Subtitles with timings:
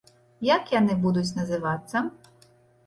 [0.55, 2.07] Як яны будуць называцца?